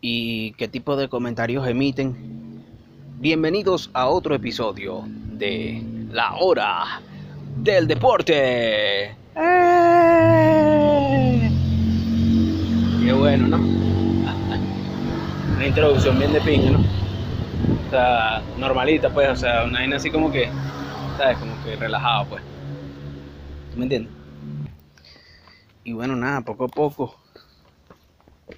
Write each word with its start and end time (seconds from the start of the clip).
y 0.00 0.52
qué 0.52 0.68
tipo 0.68 0.96
de 0.96 1.08
comentarios 1.08 1.66
emiten. 1.66 2.64
Bienvenidos 3.18 3.90
a 3.94 4.06
otro 4.08 4.34
episodio 4.34 5.04
de 5.06 5.82
La 6.10 6.36
Hora 6.36 7.00
del 7.56 7.86
Deporte. 7.86 9.04
¡Eh! 9.04 9.16
Qué 13.04 13.12
bueno, 13.12 13.48
¿no? 13.48 13.56
Una 15.56 15.66
introducción 15.66 16.18
bien 16.18 16.32
de 16.32 16.40
pinga, 16.42 16.72
¿no? 16.72 16.80
O 16.80 17.90
sea, 17.90 18.42
normalita, 18.58 19.08
pues, 19.10 19.30
o 19.30 19.36
sea, 19.36 19.64
una 19.64 19.78
vaina 19.78 19.96
así 19.96 20.10
como 20.10 20.30
que, 20.30 20.50
¿sabes? 21.16 21.38
Como 21.38 21.52
que 21.64 21.76
relajado, 21.76 22.26
pues. 22.28 22.42
¿Me 23.76 23.84
entiendes? 23.84 24.12
Y 25.84 25.92
bueno, 25.92 26.16
nada, 26.16 26.42
poco 26.42 26.64
a 26.64 26.68
poco 26.68 27.14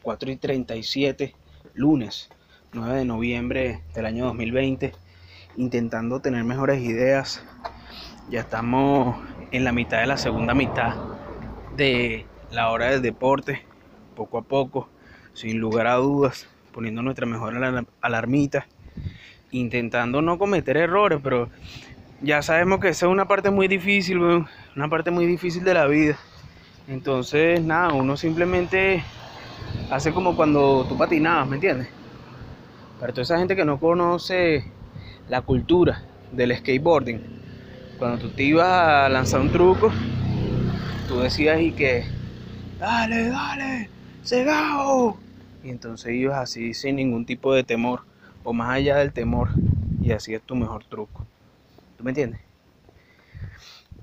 4 0.02 0.30
y 0.30 0.36
37, 0.36 1.34
lunes 1.74 2.30
9 2.72 2.98
de 2.98 3.04
noviembre 3.04 3.82
del 3.94 4.06
año 4.06 4.26
2020, 4.26 4.92
intentando 5.56 6.20
tener 6.20 6.44
mejores 6.44 6.82
ideas. 6.82 7.42
Ya 8.30 8.40
estamos 8.40 9.16
en 9.50 9.64
la 9.64 9.72
mitad 9.72 10.00
de 10.00 10.06
la 10.06 10.18
segunda 10.18 10.54
mitad 10.54 10.94
de 11.76 12.26
la 12.50 12.70
hora 12.70 12.90
del 12.90 13.02
deporte, 13.02 13.64
poco 14.14 14.38
a 14.38 14.42
poco, 14.42 14.88
sin 15.32 15.58
lugar 15.58 15.86
a 15.86 15.94
dudas, 15.94 16.48
poniendo 16.72 17.02
nuestra 17.02 17.24
mejor 17.26 17.54
alarmita, 18.00 18.66
intentando 19.50 20.20
no 20.20 20.38
cometer 20.38 20.76
errores, 20.76 21.20
pero 21.22 21.48
ya 22.20 22.42
sabemos 22.42 22.80
que 22.80 22.88
esa 22.88 23.06
es 23.06 23.12
una 23.12 23.28
parte 23.28 23.50
muy 23.50 23.68
difícil, 23.68 24.18
una 24.18 24.88
parte 24.90 25.10
muy 25.10 25.24
difícil 25.24 25.64
de 25.64 25.74
la 25.74 25.86
vida. 25.86 26.18
Entonces, 26.88 27.62
nada, 27.62 27.92
uno 27.92 28.16
simplemente 28.16 29.02
hace 29.90 30.12
como 30.12 30.36
cuando 30.36 30.84
tú 30.88 30.96
patinabas, 30.96 31.48
¿me 31.48 31.56
entiendes? 31.56 31.88
Para 32.98 33.12
toda 33.12 33.22
esa 33.22 33.38
gente 33.38 33.56
que 33.56 33.64
no 33.64 33.78
conoce 33.78 34.64
la 35.28 35.40
cultura 35.42 36.02
del 36.30 36.56
skateboarding, 36.56 37.20
cuando 37.98 38.18
tú 38.18 38.30
te 38.30 38.42
ibas 38.42 38.66
a 38.66 39.08
lanzar 39.08 39.40
un 39.40 39.50
truco, 39.50 39.92
tú 41.06 41.20
decías 41.20 41.60
y 41.60 41.72
que, 41.72 42.04
dale, 42.78 43.28
dale, 43.28 43.90
cegao. 44.22 45.18
Y 45.62 45.70
entonces 45.70 46.12
ibas 46.12 46.38
así 46.38 46.74
sin 46.74 46.96
ningún 46.96 47.24
tipo 47.24 47.54
de 47.54 47.64
temor, 47.64 48.02
o 48.44 48.52
más 48.52 48.70
allá 48.70 48.96
del 48.96 49.12
temor, 49.12 49.50
y 50.02 50.12
así 50.12 50.34
es 50.34 50.42
tu 50.42 50.54
mejor 50.54 50.84
truco. 50.84 51.24
¿Tú 51.96 52.04
me 52.04 52.10
entiendes? 52.10 52.40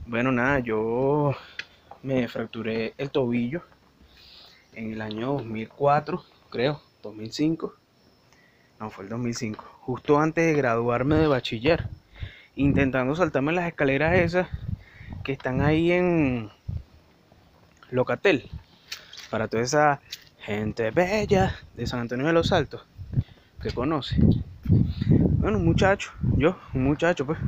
Bueno, 0.05 0.31
nada, 0.31 0.59
yo 0.59 1.33
me 2.03 2.27
fracturé 2.27 2.93
el 2.97 3.09
tobillo 3.09 3.63
en 4.75 4.91
el 4.91 5.01
año 5.01 5.33
2004, 5.33 6.23
creo, 6.49 6.81
2005. 7.01 7.73
No, 8.79 8.89
fue 8.89 9.05
el 9.05 9.09
2005. 9.09 9.63
Justo 9.81 10.19
antes 10.19 10.45
de 10.45 10.53
graduarme 10.53 11.15
de 11.15 11.27
bachiller. 11.27 11.87
Intentando 12.55 13.15
saltarme 13.15 13.53
las 13.53 13.67
escaleras 13.67 14.15
esas 14.15 14.47
que 15.23 15.31
están 15.31 15.61
ahí 15.61 15.91
en 15.91 16.49
Locatel. 17.89 18.49
Para 19.29 19.47
toda 19.47 19.63
esa 19.63 20.01
gente 20.39 20.91
bella 20.91 21.55
de 21.75 21.87
San 21.87 22.01
Antonio 22.01 22.27
de 22.27 22.33
los 22.33 22.51
Altos 22.51 22.85
que 23.61 23.71
conoce. 23.71 24.17
Bueno, 25.09 25.57
un 25.57 25.65
muchacho, 25.65 26.11
yo, 26.37 26.57
un 26.73 26.83
muchacho, 26.83 27.25
pues. 27.25 27.39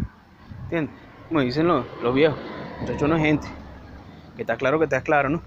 ¿Entiendes? 0.63 0.95
Como 1.27 1.41
dicen 1.41 1.67
los, 1.67 1.85
los 2.01 2.13
viejos. 2.15 2.39
Muchacho 2.81 3.07
no 3.07 3.15
es 3.17 3.21
gente. 3.21 3.47
Que 4.35 4.43
está 4.43 4.55
claro 4.55 4.79
que 4.79 4.85
está 4.85 5.01
claro, 5.01 5.29
¿no? 5.29 5.41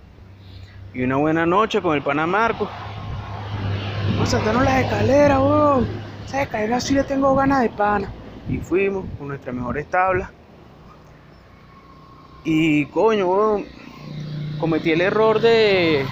Y 0.92 1.02
una 1.02 1.16
buena 1.16 1.46
noche 1.46 1.80
con 1.80 1.94
el 1.96 2.02
pana 2.02 2.26
Marco. 2.26 2.68
Vamos 4.12 4.34
a 4.34 4.38
saltarnos 4.38 4.64
las 4.64 4.82
escaleras, 4.84 5.38
weón. 5.38 5.86
Esas 6.26 6.42
escaleras 6.42 6.84
sí 6.84 6.94
le 6.94 7.04
tengo 7.04 7.34
ganas 7.34 7.62
de 7.62 7.68
pana. 7.70 8.10
Y 8.48 8.58
fuimos 8.58 9.04
con 9.16 9.28
nuestras 9.28 9.54
mejores 9.54 9.86
tablas. 9.88 10.30
Y 12.44 12.86
coño, 12.86 13.28
weón, 13.28 13.66
cometí 14.58 14.90
el 14.90 15.00
error 15.00 15.40
de 15.40 16.04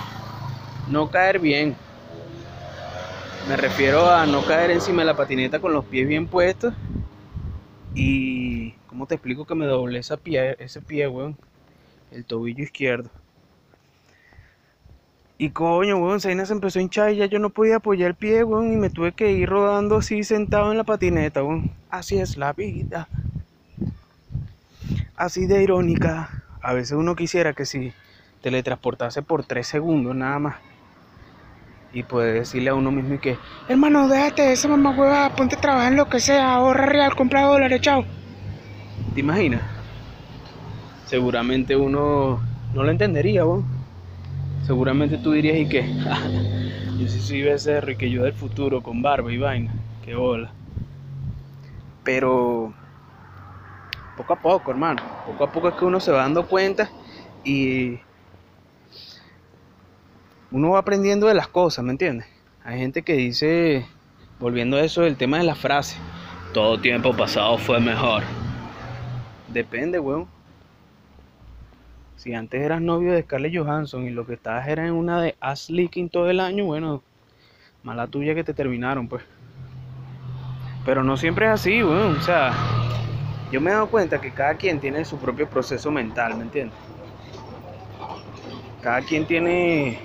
no 0.89 1.11
caer 1.11 1.41
bien. 1.41 1.75
Me 3.49 3.57
refiero 3.57 4.09
a 4.09 4.27
no 4.27 4.45
caer 4.45 4.71
encima 4.71 5.03
de 5.03 5.07
la 5.07 5.17
patineta 5.17 5.59
con 5.59 5.73
los 5.73 5.85
pies 5.85 6.07
bien 6.07 6.29
puestos. 6.29 6.73
Y, 7.95 8.73
¿cómo 8.87 9.07
te 9.07 9.17
explico 9.17 9.45
que 9.45 9.57
me 9.57 9.67
doblé 9.67 9.99
ese 10.01 10.17
pie, 10.19 10.55
ese 10.61 10.81
pie, 10.81 11.09
weón? 11.09 11.37
El 12.13 12.25
tobillo 12.25 12.63
izquierdo. 12.63 13.11
Y 15.41 15.51
coño, 15.51 15.99
weón, 15.99 16.21
Zaina 16.21 16.45
se 16.45 16.53
empezó 16.53 16.81
a 16.81 16.83
hinchar 16.83 17.13
y 17.13 17.17
ya 17.19 17.27
yo 17.27 17.39
no 17.39 17.51
podía 17.51 17.77
apoyar 17.77 18.09
el 18.09 18.15
pie, 18.17 18.43
weón, 18.43 18.73
y 18.73 18.77
me 18.77 18.91
tuve 18.91 19.13
que 19.13 19.31
ir 19.31 19.49
rodando 19.49 19.99
así 19.99 20.25
sentado 20.25 20.73
en 20.73 20.79
la 20.79 20.83
patineta, 20.83 21.45
weón. 21.45 21.71
Así 21.91 22.19
es 22.19 22.37
la 22.37 22.53
vida. 22.53 23.07
Así 25.15 25.47
de 25.47 25.63
irónica. 25.63 26.43
A 26.61 26.73
veces 26.73 26.93
uno 26.99 27.15
quisiera 27.15 27.53
que 27.53 27.67
si 27.67 27.93
teletransportase 28.43 29.23
por 29.23 29.45
tres 29.45 29.69
segundos 29.69 30.17
nada 30.17 30.41
más. 30.41 30.57
Y 31.93 32.03
puede 32.03 32.33
decirle 32.33 32.71
a 32.71 32.75
uno 32.75 32.91
mismo 32.91 33.15
y 33.15 33.19
que, 33.19 33.39
hermano, 33.69 34.09
déjate 34.09 34.53
esa 34.53 34.67
mamá 34.67 34.91
hueva, 34.91 35.37
ponte 35.37 35.55
a 35.55 35.61
trabajar 35.61 35.93
en 35.93 35.99
lo 35.99 36.09
que 36.09 36.19
sea, 36.19 36.55
ahorra 36.55 36.87
real, 36.87 37.15
compra 37.15 37.45
dólares, 37.45 37.81
chao. 37.81 38.05
¿Te 39.15 39.21
imaginas? 39.21 39.63
Seguramente 41.07 41.77
uno 41.77 42.41
no 42.75 42.83
lo 42.83 42.91
entendería, 42.91 43.47
weón 43.47 43.78
seguramente 44.69 45.17
tú 45.17 45.33
dirías 45.33 45.57
y 45.57 45.67
que 45.67 45.83
yo 47.01 47.09
sí 47.09 47.21
soy 47.21 47.41
becerro 47.41 47.91
y 47.91 47.97
que 47.97 48.11
yo 48.11 48.23
del 48.23 48.35
futuro 48.35 48.83
con 48.83 49.01
barba 49.01 49.33
y 49.33 49.39
vaina, 49.39 49.73
que 50.05 50.15
bola. 50.15 50.53
Pero 52.05 52.75
poco 54.15 54.35
a 54.35 54.37
poco, 54.37 54.71
hermano, 54.71 55.01
poco 55.27 55.45
a 55.45 55.51
poco 55.51 55.69
es 55.71 55.75
que 55.75 55.87
uno 55.87 56.01
se 56.01 56.13
va 56.13 56.19
dando 56.19 56.47
cuenta 56.47 56.91
y 57.45 57.99
uno 60.51 60.71
va 60.71 60.81
aprendiendo 60.81 61.29
de 61.29 61.35
las 61.35 61.49
cosas, 61.49 61.83
¿me 61.83 61.93
entiendes? 61.93 62.27
Hay 62.63 62.79
gente 62.79 63.01
que 63.01 63.15
dice, 63.15 63.87
volviendo 64.39 64.77
a 64.77 64.83
eso, 64.83 65.05
el 65.05 65.17
tema 65.17 65.39
de 65.39 65.45
la 65.45 65.55
frase, 65.55 65.97
todo 66.53 66.79
tiempo 66.79 67.17
pasado 67.17 67.57
fue 67.57 67.81
mejor. 67.81 68.23
Depende, 69.51 69.99
weón. 69.99 70.38
Si 72.19 72.35
antes 72.35 72.61
eras 72.61 72.83
novio 72.83 73.13
de 73.13 73.23
Scarlett 73.23 73.57
Johansson 73.57 74.05
y 74.05 74.11
lo 74.11 74.27
que 74.27 74.35
estabas 74.35 74.67
era 74.67 74.85
en 74.85 74.93
una 74.93 75.23
de 75.23 75.37
Ass 75.39 75.71
Leaking 75.71 76.09
todo 76.09 76.29
el 76.29 76.41
año, 76.41 76.65
bueno, 76.65 77.01
mala 77.85 78.09
tuya 78.09 78.35
que 78.35 78.43
te 78.43 78.53
terminaron, 78.53 79.07
pues. 79.07 79.23
Pero 80.85 81.05
no 81.05 81.17
siempre 81.17 81.47
es 81.47 81.53
así, 81.53 81.81
bueno, 81.81 82.09
o 82.19 82.21
sea, 82.21 82.53
yo 83.53 83.61
me 83.61 83.71
he 83.71 83.73
dado 83.73 83.89
cuenta 83.89 84.21
que 84.21 84.33
cada 84.33 84.55
quien 84.55 84.81
tiene 84.81 85.05
su 85.05 85.17
propio 85.19 85.49
proceso 85.49 85.93
mental, 85.93 86.37
¿me 86.37 86.43
entiendes? 86.43 86.77
Cada 88.83 89.01
quien 89.03 89.25
tiene 89.25 90.01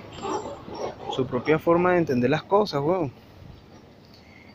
su 1.15 1.25
propia 1.25 1.57
forma 1.57 1.93
de 1.93 1.97
entender 1.97 2.29
las 2.29 2.43
cosas, 2.43 2.81
weón. 2.81 3.11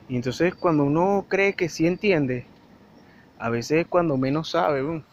Y 0.08 0.14
entonces 0.14 0.54
cuando 0.54 0.84
uno 0.84 1.26
cree 1.28 1.54
que 1.54 1.68
sí 1.68 1.88
entiende, 1.88 2.46
a 3.36 3.50
veces 3.50 3.80
es 3.80 3.86
cuando 3.88 4.16
menos 4.16 4.50
sabe, 4.50 4.84
weón. 4.84 5.07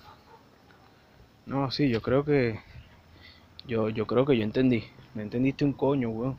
No, 1.46 1.70
sí, 1.70 1.90
yo 1.90 2.02
creo 2.02 2.26
que. 2.26 2.60
Yo, 3.68 3.90
yo 3.90 4.08
creo 4.08 4.26
que 4.26 4.36
yo 4.36 4.44
entendí. 4.44 4.84
Me 5.14 5.22
entendiste 5.22 5.64
un 5.64 5.74
coño, 5.74 6.10
weón. 6.10 6.38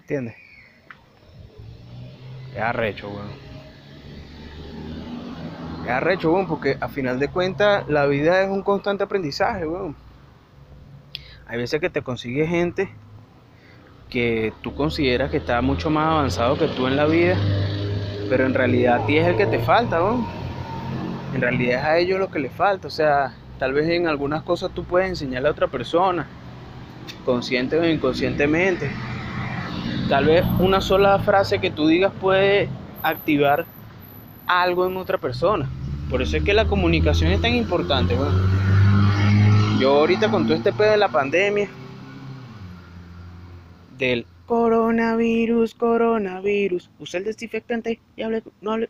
¿Entiendes? 0.00 0.34
Es 2.54 2.60
arrecho, 2.60 3.10
weón. 3.10 3.28
Es 5.84 5.90
arrecho, 5.90 6.32
weón, 6.32 6.46
porque 6.46 6.78
a 6.80 6.88
final 6.88 7.18
de 7.18 7.28
cuentas 7.28 7.86
la 7.88 8.06
vida 8.06 8.42
es 8.42 8.48
un 8.48 8.62
constante 8.62 9.04
aprendizaje, 9.04 9.66
weón. 9.66 9.94
Hay 11.46 11.58
veces 11.58 11.80
que 11.80 11.90
te 11.90 12.00
consigues 12.00 12.48
gente 12.48 12.88
que 14.08 14.52
tú 14.62 14.74
consideras 14.74 15.30
que 15.30 15.36
está 15.36 15.60
mucho 15.60 15.90
más 15.90 16.06
avanzado 16.06 16.56
que 16.56 16.66
tú 16.68 16.86
en 16.86 16.96
la 16.96 17.04
vida, 17.06 17.36
pero 18.28 18.46
en 18.46 18.54
realidad 18.54 19.02
a 19.02 19.06
ti 19.06 19.18
es 19.18 19.26
el 19.26 19.36
que 19.36 19.46
te 19.46 19.58
falta, 19.58 20.02
weón. 20.02 20.26
En 21.34 21.42
realidad 21.42 21.80
es 21.80 21.84
a 21.84 21.98
ellos 21.98 22.18
lo 22.18 22.30
que 22.30 22.38
les 22.38 22.52
falta, 22.52 22.88
o 22.88 22.90
sea, 22.90 23.34
Tal 23.60 23.74
vez 23.74 23.90
en 23.90 24.06
algunas 24.06 24.42
cosas 24.42 24.72
tú 24.74 24.84
puedes 24.84 25.10
enseñarle 25.10 25.48
a 25.48 25.50
otra 25.50 25.68
persona, 25.68 26.26
consciente 27.26 27.78
o 27.78 27.86
inconscientemente. 27.86 28.90
Tal 30.08 30.24
vez 30.24 30.46
una 30.60 30.80
sola 30.80 31.18
frase 31.18 31.58
que 31.58 31.70
tú 31.70 31.86
digas 31.86 32.10
puede 32.22 32.70
activar 33.02 33.66
algo 34.46 34.86
en 34.86 34.96
otra 34.96 35.18
persona. 35.18 35.68
Por 36.08 36.22
eso 36.22 36.38
es 36.38 36.42
que 36.42 36.54
la 36.54 36.64
comunicación 36.64 37.32
es 37.32 37.42
tan 37.42 37.54
importante. 37.54 38.16
Yo 39.78 39.90
ahorita 39.90 40.30
con 40.30 40.46
todo 40.46 40.56
este 40.56 40.72
pedo 40.72 40.92
de 40.92 40.96
la 40.96 41.08
pandemia, 41.08 41.68
del 43.98 44.24
coronavirus, 44.46 45.74
coronavirus, 45.74 46.88
usé 46.98 47.18
el 47.18 47.24
desinfectante 47.24 48.00
y 48.16 48.22
hable, 48.22 48.42
no 48.62 48.72
hable, 48.72 48.88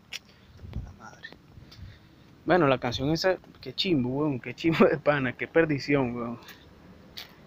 bueno, 2.47 2.67
la 2.67 2.79
canción 2.79 3.11
esa, 3.11 3.37
qué 3.61 3.73
chimbo, 3.75 4.09
weón, 4.11 4.41
qué 4.41 4.55
chimbo 4.55 4.87
de 4.87 4.99
pana, 4.99 5.33
qué 5.35 5.47
perdición, 5.47 6.15
weón. 6.17 6.39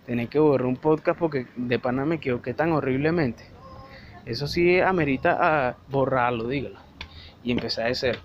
Tenía 0.06 0.28
que 0.28 0.40
borrar 0.40 0.66
un 0.68 0.76
podcast 0.78 1.18
porque 1.18 1.48
de 1.56 1.80
pana 1.80 2.06
me 2.06 2.16
equivoqué 2.16 2.54
tan 2.54 2.72
horriblemente. 2.74 3.46
Eso 4.26 4.48
sí 4.48 4.80
amerita 4.80 5.38
a 5.70 5.78
borrarlo, 5.90 6.48
dígalo. 6.48 6.80
Y 7.44 7.52
empezar 7.52 7.88
de 7.88 7.96
cero. 7.96 8.20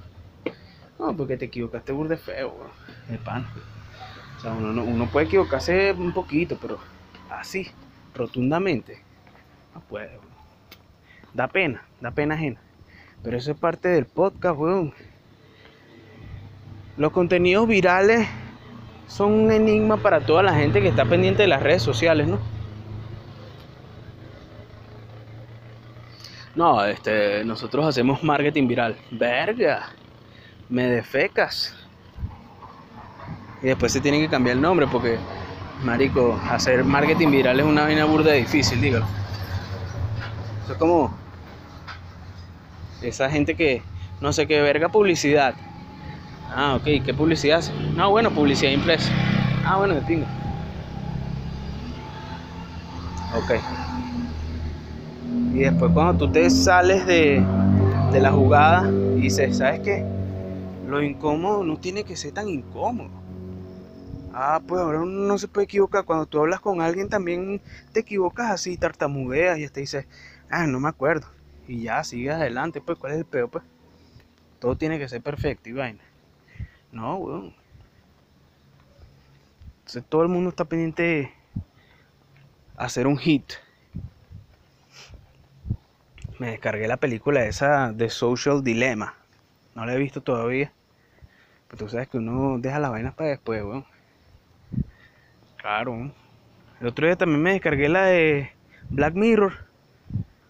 No, 0.99 1.17
porque 1.17 1.37
te 1.37 1.47
equivocaste 1.47 1.93
burde 1.93 2.17
feo, 2.17 2.51
weón. 2.59 2.71
El 3.11 3.19
pan. 3.19 3.47
O 4.37 4.41
sea, 4.41 4.53
uno, 4.53 4.73
no- 4.73 4.85
uno 4.85 5.07
puede 5.07 5.27
equivocarse 5.27 5.93
un 5.93 6.13
poquito, 6.13 6.59
pero 6.61 6.79
así, 7.31 7.69
rotundamente, 8.15 9.03
no 9.75 9.81
puede, 9.81 10.11
weón. 10.11 10.29
Da 11.35 11.47
pena, 11.49 11.83
da 12.01 12.11
pena 12.11 12.35
ajena. 12.35 12.61
Pero 13.23 13.37
eso 13.37 13.53
es 13.53 13.59
parte 13.59 13.89
del 13.89 14.07
podcast, 14.07 14.59
weón. 14.59 14.93
Los 16.99 17.13
contenidos 17.13 17.69
virales 17.69 18.27
son 19.07 19.33
un 19.33 19.53
enigma 19.53 19.99
para 19.99 20.21
toda 20.21 20.43
la 20.43 20.53
gente 20.53 20.83
que 20.83 20.89
está 20.89 21.05
pendiente 21.05 21.43
de 21.43 21.49
las 21.49 21.63
redes 21.63 21.81
sociales, 21.81 22.27
¿no? 22.27 22.41
No, 26.57 26.85
este, 26.85 27.45
nosotros 27.45 27.87
hacemos 27.87 28.25
marketing 28.25 28.67
viral. 28.67 28.97
Verga, 29.13 29.91
me 30.69 30.89
defecas. 30.89 31.73
Y 33.63 33.67
después 33.69 33.93
se 33.93 34.01
tiene 34.01 34.19
que 34.19 34.29
cambiar 34.29 34.57
el 34.57 34.63
nombre 34.63 34.89
porque, 34.91 35.19
marico, 35.85 36.37
hacer 36.51 36.83
marketing 36.83 37.31
viral 37.31 37.61
es 37.61 37.67
una 37.67 37.83
vaina 37.83 38.07
burda 38.07 38.33
difícil, 38.33 38.81
dígalo. 38.81 39.07
Eso 40.65 40.73
es 40.73 40.79
como 40.79 41.17
esa 43.03 43.31
gente 43.31 43.55
que 43.55 43.85
no 44.21 44.33
sé 44.33 44.49
qué 44.49 44.61
verga 44.61 44.89
publicidad. 44.89 45.55
Ah, 46.51 46.77
ok, 46.77 47.05
¿qué 47.05 47.15
publicidad 47.15 47.59
hace? 47.59 47.73
No, 47.95 48.11
bueno, 48.11 48.31
publicidad 48.31 48.73
impresa. 48.73 49.13
Ah, 49.65 49.77
bueno, 49.77 49.95
de 49.95 50.03
pinga. 50.03 50.27
Ok. 53.35 53.53
Y 55.53 55.59
después 55.61 55.93
cuando 55.93 56.27
tú 56.27 56.33
te 56.33 56.49
sales 56.51 57.07
de, 57.07 57.45
de 58.13 58.21
la 58.21 58.33
jugada 58.33 58.91
y 59.17 59.23
dices, 59.23 59.59
¿sabes 59.59 59.81
qué? 59.81 60.05
Lo 60.87 61.03
incómodo 61.03 61.65
no 61.65 61.77
tiene 61.77 62.05
que 62.05 62.17
ser 62.17 62.33
tan 62.33 62.49
incómodo. 62.49 63.11
Ah, 64.33 64.63
pues 64.67 64.81
ahora 64.81 65.01
uno 65.01 65.27
no 65.27 65.37
se 65.37 65.49
puede 65.49 65.65
equivocar. 65.65 66.05
Cuando 66.05 66.27
tú 66.27 66.39
hablas 66.39 66.61
con 66.61 66.81
alguien 66.81 67.09
también 67.09 67.61
te 67.93 68.01
equivocas 68.01 68.51
así, 68.51 68.77
tartamudeas 68.77 69.59
y 69.59 69.65
hasta 69.65 69.81
dices, 69.81 70.07
ah, 70.49 70.67
no 70.67 70.81
me 70.81 70.89
acuerdo. 70.89 71.27
Y 71.67 71.83
ya, 71.83 72.03
sigue 72.05 72.31
adelante, 72.31 72.81
pues, 72.81 72.97
¿cuál 72.99 73.13
es 73.13 73.19
el 73.19 73.25
peor, 73.27 73.51
pues? 73.51 73.65
Todo 74.61 74.77
tiene 74.77 74.99
que 74.99 75.09
ser 75.09 75.21
perfecto 75.23 75.69
y 75.69 75.73
vaina. 75.73 76.08
No, 76.99 77.15
weón. 77.15 77.55
Entonces 79.79 80.05
todo 80.09 80.23
el 80.23 80.29
mundo 80.29 80.51
está 80.51 80.65
pendiente 80.65 81.03
de 81.03 81.33
hacer 82.77 83.07
un 83.07 83.17
hit. 83.17 83.53
Me 86.41 86.51
descargué 86.51 86.89
la 86.89 86.97
película 86.97 87.45
esa 87.45 87.93
de 87.93 88.11
Social 88.11 88.65
Dilemma. 88.65 89.15
No 89.77 89.87
la 89.87 89.95
he 89.95 89.99
visto 89.99 90.23
todavía. 90.23 90.73
Pero 91.69 91.85
tú 91.85 91.89
sabes 91.89 92.09
que 92.09 92.19
uno 92.19 92.59
deja 92.59 92.81
las 92.81 92.91
vainas 92.91 93.15
para 93.15 93.31
después, 93.31 93.63
weón. 93.63 93.87
Claro. 95.57 96.11
El 96.81 96.87
otro 96.89 97.07
día 97.07 97.15
también 97.15 97.43
me 97.43 97.53
descargué 97.53 97.89
la 97.89 98.07
de 98.07 98.51
Black 98.91 99.15
Mirror. 99.15 99.53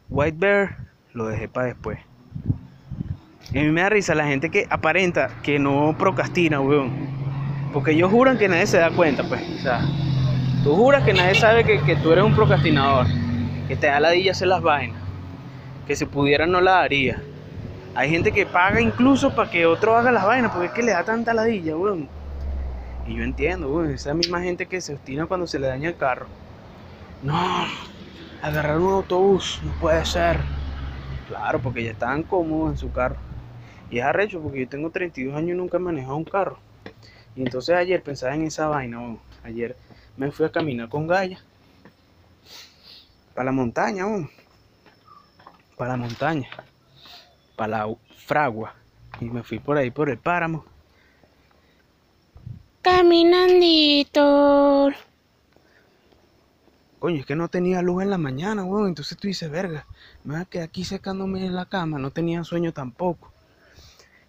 White 0.09 0.39
Bear. 0.39 0.79
Lo 1.13 1.27
dejé 1.27 1.47
para 1.47 1.67
después. 1.67 2.08
A 3.51 3.53
mí 3.55 3.71
me 3.71 3.81
da 3.81 3.89
risa 3.89 4.15
la 4.15 4.27
gente 4.27 4.51
que 4.51 4.67
aparenta 4.69 5.31
que 5.43 5.59
no 5.59 5.95
procrastina, 5.97 6.61
weón. 6.61 6.93
Porque 7.73 7.93
ellos 7.93 8.11
juran 8.11 8.37
que 8.37 8.47
nadie 8.47 8.67
se 8.67 8.77
da 8.77 8.91
cuenta, 8.91 9.25
pues. 9.27 9.41
O 9.59 9.63
sea, 9.63 9.81
tú 10.63 10.77
juras 10.77 11.03
que 11.03 11.15
nadie 11.15 11.35
sabe 11.35 11.65
que, 11.65 11.81
que 11.81 11.97
tú 11.97 12.13
eres 12.13 12.25
un 12.25 12.35
procrastinador. 12.35 13.07
Que 13.67 13.75
te 13.75 13.87
da 13.87 14.01
ladilla 14.01 14.33
hacer 14.33 14.49
las 14.49 14.61
vainas. 14.61 15.01
Que 15.87 15.97
si 15.97 16.05
pudiera 16.05 16.47
no 16.47 16.61
la 16.61 16.83
haría. 16.83 17.23
Hay 17.95 18.11
gente 18.11 18.33
que 18.33 18.45
paga 18.45 18.83
incluso 18.83 19.35
para 19.35 19.51
que 19.51 19.65
otro 19.65 19.97
haga 19.97 20.13
las 20.13 20.27
vainas, 20.27 20.53
porque 20.53 20.67
es 20.67 20.73
que 20.73 20.83
le 20.83 20.93
da 20.93 21.03
tanta 21.05 21.33
ladilla, 21.33 21.75
weón. 21.75 22.07
Y 23.07 23.15
yo 23.15 23.25
entiendo, 23.25 23.71
weón. 23.71 23.91
Esa 23.93 24.13
misma 24.13 24.43
gente 24.43 24.67
que 24.67 24.83
se 24.83 24.93
obstina 24.93 25.25
cuando 25.25 25.47
se 25.47 25.59
le 25.59 25.69
daña 25.69 25.89
el 25.89 25.97
carro. 25.97 26.27
No, 27.23 27.67
agarrar 28.43 28.79
un 28.79 28.93
autobús, 28.93 29.63
no 29.65 29.73
puede 29.81 30.05
ser. 30.05 30.37
Claro, 31.29 31.61
porque 31.61 31.83
ya 31.83 31.93
estaban 31.93 32.23
cómodos 32.23 32.73
en 32.73 32.77
su 32.77 32.93
carro. 32.93 33.17
Y 33.91 33.99
es 33.99 34.05
arrecho 34.05 34.41
porque 34.41 34.61
yo 34.61 34.69
tengo 34.69 34.91
32 34.91 35.35
años 35.35 35.51
y 35.51 35.55
nunca 35.55 35.79
he 35.79 35.81
manejado 35.81 36.17
un 36.17 36.25
carro. 36.25 36.59
Y 37.35 37.43
entonces 37.43 37.75
ayer 37.77 38.03
pensaba 38.03 38.35
en 38.35 38.43
esa 38.43 38.67
vaina. 38.67 39.01
weón. 39.01 39.21
Ayer 39.45 39.77
me 40.17 40.31
fui 40.31 40.45
a 40.45 40.53
caminar 40.53 40.89
con 40.89 41.07
Gaia. 41.07 41.41
Para 43.35 43.47
la 43.47 43.53
montaña, 43.53 44.07
weón. 44.07 44.31
Para 45.77 45.93
la 45.93 45.97
montaña. 45.97 46.49
Para 47.57 47.87
la 47.87 47.95
fragua. 48.17 48.75
Y 49.21 49.27
me 49.27 49.43
fui 49.43 49.59
por 49.59 49.77
ahí 49.77 49.91
por 49.91 50.11
el 50.11 50.19
páramo. 50.19 50.65
Caminandito. 52.83 54.91
Coño, 56.99 57.21
es 57.21 57.27
que 57.27 57.37
no 57.37 57.49
tenía 57.49 57.81
luz 57.81 58.03
en 58.03 58.11
la 58.11 58.19
mañana, 58.19 58.65
weón. 58.65 58.89
Entonces 58.89 59.17
tú 59.17 59.29
dices, 59.29 59.49
verga, 59.49 59.87
me 60.25 60.35
voy 60.35 60.43
a 60.43 60.45
quedar 60.45 60.67
aquí 60.67 60.85
secándome 60.85 61.47
en 61.47 61.55
la 61.55 61.67
cama. 61.67 61.99
No 61.99 62.11
tenía 62.11 62.43
sueño 62.43 62.73
tampoco. 62.73 63.33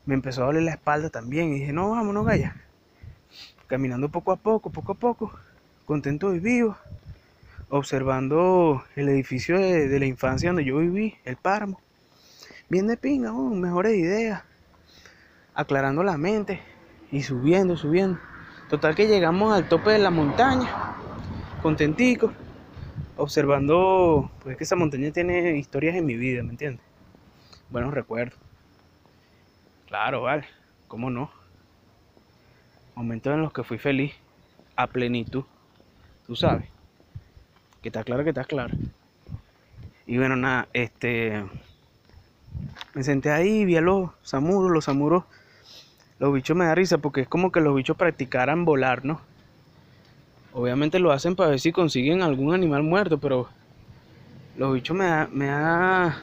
Me 0.09 0.15
empezó 0.15 0.41
a 0.41 0.45
doler 0.47 0.63
la 0.63 0.71
espalda 0.71 1.11
también. 1.11 1.53
Y 1.53 1.59
dije, 1.59 1.71
no, 1.71 1.91
vámonos, 1.91 2.25
Gaya. 2.25 2.55
Caminando 3.67 4.09
poco 4.09 4.31
a 4.31 4.37
poco, 4.37 4.71
poco 4.71 4.93
a 4.93 4.95
poco. 4.95 5.31
Contento 5.85 6.33
y 6.33 6.39
vivo. 6.39 6.75
Observando 7.69 8.83
el 8.95 9.07
edificio 9.07 9.59
de, 9.59 9.99
la 9.99 10.07
infancia 10.07 10.49
donde 10.49 10.65
yo 10.65 10.79
viví, 10.79 11.13
el 11.25 11.35
páramo. 11.35 11.79
Bien 12.69 12.87
de 12.87 12.97
pinga, 12.97 13.31
weón, 13.31 13.61
mejores 13.61 13.95
ideas. 13.95 14.41
Aclarando 15.53 16.01
la 16.01 16.17
mente. 16.17 16.59
Y 17.11 17.21
subiendo, 17.21 17.77
subiendo. 17.77 18.17
Total 18.67 18.95
que 18.95 19.05
llegamos 19.05 19.53
al 19.53 19.69
tope 19.69 19.91
de 19.91 19.99
la 19.99 20.09
montaña. 20.09 20.95
Contentico 21.61 22.33
observando, 23.15 24.31
pues 24.41 24.57
que 24.57 24.63
esa 24.63 24.75
montaña 24.75 25.11
tiene 25.11 25.55
historias 25.55 25.95
en 25.95 26.05
mi 26.07 26.15
vida, 26.15 26.41
¿me 26.41 26.49
entiendes? 26.49 26.83
Buenos 27.69 27.93
recuerdos. 27.93 28.48
Claro, 29.89 30.21
vale, 30.21 30.45
¿cómo 30.87 31.09
no? 31.09 31.31
Momentos 32.93 33.33
en 33.33 33.41
los 33.41 33.51
que 33.51 33.63
fui 33.63 33.79
feliz, 33.79 34.13
a 34.75 34.85
plenitud, 34.85 35.45
tú 36.27 36.35
sabes. 36.35 36.69
Que 37.81 37.89
está 37.89 38.03
claro 38.03 38.23
que 38.23 38.29
está 38.29 38.43
claro. 38.43 38.75
Y 40.05 40.19
bueno, 40.19 40.35
nada, 40.35 40.67
este. 40.73 41.43
Me 42.93 43.03
senté 43.03 43.31
ahí, 43.31 43.65
vi 43.65 43.77
a 43.77 43.81
los 43.81 44.11
samuros, 44.21 44.69
los 44.69 44.85
samuros. 44.85 45.23
Los 46.19 46.35
bichos 46.35 46.55
me 46.55 46.65
da 46.65 46.75
risa 46.75 46.99
porque 46.99 47.21
es 47.21 47.27
como 47.27 47.51
que 47.51 47.59
los 47.59 47.75
bichos 47.75 47.97
practicaran 47.97 48.65
volar, 48.65 49.03
¿no? 49.03 49.19
Obviamente 50.53 50.99
lo 50.99 51.11
hacen 51.11 51.35
para 51.35 51.49
ver 51.49 51.59
si 51.59 51.71
consiguen 51.71 52.21
algún 52.21 52.53
animal 52.53 52.83
muerto, 52.83 53.17
pero 53.17 53.49
los 54.55 54.71
bichos 54.71 54.95
me 54.95 55.05
da, 55.05 55.27
me 55.31 55.47
da, 55.47 56.21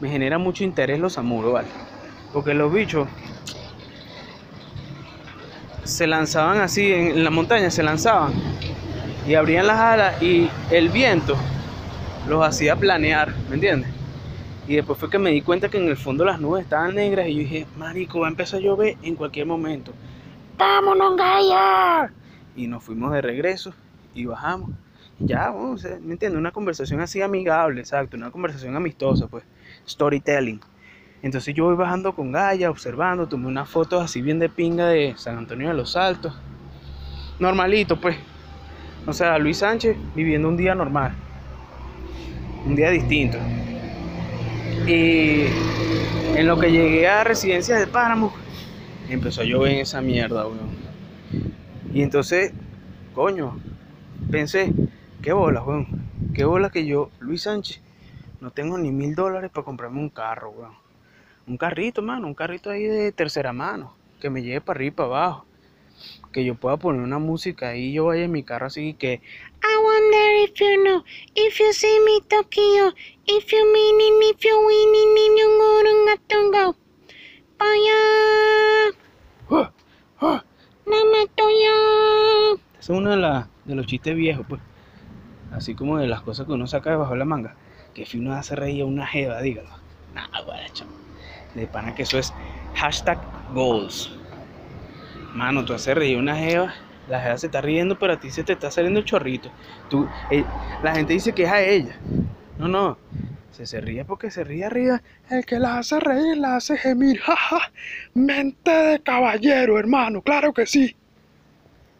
me 0.00 0.08
genera 0.08 0.38
mucho 0.38 0.62
interés 0.62 1.00
los 1.00 1.14
samuros, 1.14 1.52
¿vale? 1.52 1.97
Porque 2.32 2.54
los 2.54 2.72
bichos 2.72 3.08
se 5.84 6.06
lanzaban 6.06 6.60
así 6.60 6.92
en 6.92 7.24
la 7.24 7.30
montaña, 7.30 7.70
se 7.70 7.82
lanzaban 7.82 8.32
y 9.26 9.34
abrían 9.34 9.66
las 9.66 9.78
alas 9.78 10.22
y 10.22 10.50
el 10.70 10.90
viento 10.90 11.36
los 12.28 12.46
hacía 12.46 12.76
planear, 12.76 13.34
¿me 13.48 13.54
entiendes? 13.54 13.90
Y 14.66 14.76
después 14.76 14.98
fue 14.98 15.08
que 15.08 15.18
me 15.18 15.30
di 15.30 15.40
cuenta 15.40 15.70
que 15.70 15.78
en 15.78 15.88
el 15.88 15.96
fondo 15.96 16.26
las 16.26 16.40
nubes 16.40 16.64
estaban 16.64 16.94
negras 16.94 17.26
y 17.26 17.34
yo 17.34 17.38
dije, 17.40 17.66
marico, 17.78 18.20
va 18.20 18.26
a 18.26 18.30
empezar 18.30 18.60
a 18.60 18.62
llover 18.62 18.96
en 19.02 19.14
cualquier 19.14 19.46
momento. 19.46 19.92
¡Vámonos, 20.58 21.16
Gaia! 21.16 22.12
Y 22.54 22.66
nos 22.66 22.84
fuimos 22.84 23.12
de 23.12 23.22
regreso 23.22 23.72
y 24.14 24.26
bajamos. 24.26 24.70
Ya, 25.20 25.50
¿me 26.02 26.12
entiendes? 26.12 26.38
Una 26.38 26.52
conversación 26.52 27.00
así 27.00 27.22
amigable, 27.22 27.80
exacto, 27.80 28.16
una 28.16 28.30
conversación 28.30 28.76
amistosa, 28.76 29.26
pues, 29.26 29.44
storytelling. 29.88 30.60
Entonces 31.22 31.54
yo 31.54 31.64
voy 31.64 31.74
bajando 31.74 32.14
con 32.14 32.30
Gaia, 32.30 32.70
observando, 32.70 33.26
tomé 33.26 33.48
unas 33.48 33.68
fotos 33.68 34.02
así 34.02 34.22
bien 34.22 34.38
de 34.38 34.48
pinga 34.48 34.86
de 34.88 35.14
San 35.16 35.36
Antonio 35.36 35.68
de 35.68 35.74
los 35.74 35.96
Altos. 35.96 36.38
Normalito, 37.40 38.00
pues. 38.00 38.16
O 39.06 39.12
sea, 39.12 39.38
Luis 39.38 39.58
Sánchez 39.58 39.96
viviendo 40.14 40.48
un 40.48 40.56
día 40.56 40.74
normal. 40.74 41.12
Un 42.64 42.76
día 42.76 42.90
distinto. 42.90 43.38
Y 44.86 45.46
en 46.36 46.46
lo 46.46 46.58
que 46.58 46.70
llegué 46.70 47.08
a 47.08 47.24
Residencia 47.24 47.76
del 47.76 47.88
Páramo, 47.88 48.32
empezó 49.08 49.40
a 49.40 49.44
llover 49.44 49.72
en 49.72 49.78
esa 49.80 50.00
mierda, 50.00 50.46
weón. 50.46 50.70
Y 51.92 52.02
entonces, 52.02 52.52
coño, 53.14 53.58
pensé, 54.30 54.72
qué 55.20 55.32
bola, 55.32 55.62
weón. 55.62 55.86
Qué 56.34 56.44
bola 56.44 56.70
que 56.70 56.86
yo, 56.86 57.10
Luis 57.18 57.42
Sánchez, 57.42 57.80
no 58.40 58.50
tengo 58.52 58.78
ni 58.78 58.92
mil 58.92 59.14
dólares 59.16 59.50
para 59.52 59.64
comprarme 59.64 59.98
un 59.98 60.10
carro, 60.10 60.50
weón. 60.50 60.87
Un 61.48 61.56
carrito, 61.56 62.02
mano, 62.02 62.26
un 62.26 62.34
carrito 62.34 62.68
ahí 62.70 62.84
de 62.84 63.10
tercera 63.12 63.52
mano, 63.52 63.94
que 64.20 64.28
me 64.28 64.42
lleve 64.42 64.60
para 64.60 64.76
arriba 64.76 64.88
y 64.88 64.96
para 64.96 65.06
abajo. 65.08 65.46
Que 66.32 66.44
yo 66.44 66.54
pueda 66.54 66.76
poner 66.76 67.00
una 67.00 67.18
música 67.18 67.70
ahí 67.70 67.86
y 67.86 67.92
yo 67.94 68.04
vaya 68.04 68.24
en 68.24 68.32
mi 68.32 68.42
carro 68.44 68.66
así 68.66 68.92
que 68.94 69.14
I 69.62 69.74
wonder 69.82 70.44
if 70.44 70.52
you 70.60 70.82
know, 70.84 71.02
if 71.34 71.58
you 71.58 71.72
see 71.72 71.98
me 72.04 72.20
Tokyo, 72.28 72.92
if 73.26 73.50
you 73.50 73.64
meaning, 73.72 74.20
if 74.30 74.44
you 74.44 74.56
winning, 74.58 75.16
in 75.24 75.36
you 75.38 75.48
gonna 76.28 76.66
go. 76.66 76.76
Vaya, 77.58 78.92
¡Ah! 79.50 79.72
¡Ah! 80.20 80.44
es 82.78 82.88
uno 82.90 83.10
de, 83.10 83.16
la- 83.16 83.48
de 83.64 83.74
los 83.74 83.86
chistes 83.86 84.14
viejos, 84.14 84.46
pues. 84.48 84.60
Así 85.52 85.74
como 85.74 85.98
de 85.98 86.06
las 86.06 86.20
cosas 86.22 86.46
que 86.46 86.52
uno 86.52 86.66
saca 86.66 86.90
debajo 86.90 87.12
de 87.12 87.18
la 87.18 87.24
manga. 87.24 87.56
Que 87.94 88.06
si 88.06 88.18
uno 88.18 88.34
hace 88.34 88.54
reír 88.54 88.82
a 88.82 88.86
una 88.86 89.06
jeva, 89.06 89.40
dígalo. 89.40 89.70
Nah, 90.14 90.26
guara, 90.44 90.68
chamo. 90.72 90.97
De 91.54 91.66
pana 91.66 91.94
que 91.94 92.02
eso 92.02 92.18
es 92.18 92.32
hashtag 92.74 93.18
goals. 93.52 94.12
Mano, 95.34 95.64
tú 95.64 95.74
haces 95.74 95.94
reír 95.94 96.16
una 96.18 96.36
jeva, 96.36 96.74
la 97.08 97.20
jeva 97.20 97.38
se 97.38 97.46
está 97.46 97.60
riendo, 97.60 97.98
pero 97.98 98.14
a 98.14 98.20
ti 98.20 98.30
se 98.30 98.44
te 98.44 98.52
está 98.52 98.70
saliendo 98.70 99.00
el 99.00 99.04
chorrito. 99.06 99.50
Tú, 99.88 100.08
eh, 100.30 100.44
la 100.82 100.94
gente 100.94 101.12
dice 101.12 101.32
que 101.32 101.44
es 101.44 101.50
a 101.50 101.60
ella. 101.60 101.96
No, 102.58 102.68
no. 102.68 102.98
Se, 103.52 103.66
se 103.66 103.80
ríe 103.80 104.04
porque 104.04 104.30
se 104.30 104.44
ríe 104.44 104.64
arriba. 104.64 105.02
El 105.30 105.44
que 105.44 105.58
la 105.58 105.78
hace 105.78 105.98
reír, 106.00 106.36
la 106.36 106.56
hace 106.56 106.76
gemir. 106.76 107.18
Jaja. 107.20 107.72
Mente 108.14 108.70
de 108.70 109.00
caballero, 109.00 109.78
hermano. 109.78 110.22
Claro 110.22 110.52
que 110.52 110.66
sí. 110.66 110.94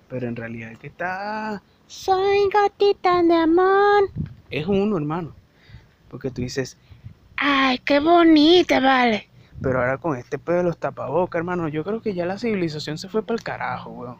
Pero 0.09 0.27
en 0.29 0.37
realidad 0.37 0.71
el 0.71 0.79
que 0.79 0.87
está 0.89 1.63
Soy 1.87 2.49
gatita 2.53 3.23
de 3.23 3.35
amor. 3.35 4.11
es 4.51 4.67
uno, 4.67 4.97
hermano. 4.97 5.35
Porque 6.09 6.31
tú 6.31 6.43
dices, 6.43 6.77
Ay, 7.37 7.79
qué 7.79 8.01
bonita, 8.01 8.81
vale. 8.81 9.29
Pero 9.61 9.81
ahora 9.81 9.99
con 9.99 10.17
este 10.17 10.39
pedo 10.39 10.59
de 10.59 10.63
los 10.65 10.79
tapabocas, 10.79 11.39
hermano, 11.39 11.69
yo 11.69 11.85
creo 11.85 12.01
que 12.01 12.15
ya 12.15 12.27
la 12.27 12.39
civilización 12.39 12.99
se 12.99 13.09
fue 13.09 13.23
para 13.23 13.37
el 13.37 13.43
carajo, 13.43 13.91
weón. 13.91 14.17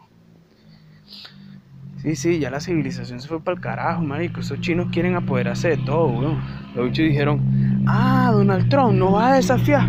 Sí, 2.01 2.15
sí, 2.15 2.39
ya 2.39 2.49
la 2.49 2.61
civilización 2.61 3.19
se 3.19 3.27
fue 3.27 3.41
para 3.41 3.55
el 3.55 3.61
carajo, 3.61 4.01
marico. 4.01 4.39
Esos 4.39 4.61
chinos 4.61 4.87
quieren 4.91 5.15
apoderarse 5.15 5.69
de 5.69 5.77
todo, 5.77 6.07
weón. 6.07 6.39
Los 6.75 6.85
bichos 6.85 7.05
dijeron, 7.05 7.83
ah, 7.87 8.31
Donald 8.33 8.69
Trump 8.69 8.93
nos 8.93 9.13
va 9.13 9.33
a 9.33 9.35
desafiar. 9.35 9.87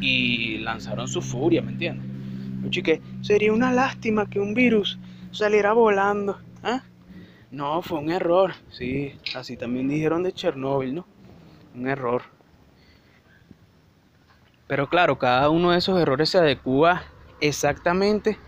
Y 0.00 0.58
lanzaron 0.58 1.08
su 1.08 1.20
furia, 1.20 1.60
¿me 1.60 1.72
entiendes? 1.72 2.06
Oye, 2.64 2.82
que 2.82 3.02
sería 3.20 3.52
una 3.52 3.72
lástima 3.72 4.26
que 4.26 4.38
un 4.38 4.54
virus 4.54 4.98
saliera 5.32 5.72
volando. 5.72 6.38
¿Ah? 6.62 6.82
No, 7.50 7.80
fue 7.82 7.98
un 7.98 8.10
error. 8.10 8.52
Sí, 8.70 9.18
así 9.34 9.56
también 9.56 9.88
dijeron 9.88 10.22
de 10.22 10.32
Chernóbil, 10.32 10.94
¿no? 10.94 11.06
Un 11.74 11.88
error. 11.88 12.22
Pero 14.66 14.88
claro, 14.88 15.18
cada 15.18 15.48
uno 15.48 15.70
de 15.70 15.78
esos 15.78 15.98
errores 15.98 16.28
se 16.28 16.38
adecua 16.38 17.02
exactamente 17.40 18.38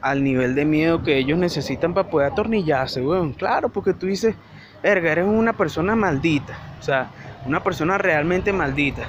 al 0.00 0.22
nivel 0.22 0.54
de 0.54 0.64
miedo 0.64 1.02
que 1.02 1.18
ellos 1.18 1.36
necesitan 1.36 1.94
para 1.94 2.08
poder 2.08 2.32
atornillarse, 2.32 3.02
weón. 3.02 3.32
Claro, 3.32 3.68
porque 3.68 3.92
tú 3.92 4.06
dices, 4.06 4.36
verga, 4.82 5.10
eres 5.10 5.26
una 5.26 5.52
persona 5.52 5.96
maldita. 5.96 6.56
O 6.78 6.82
sea, 6.82 7.10
una 7.44 7.62
persona 7.62 7.98
realmente 7.98 8.52
maldita. 8.52 9.08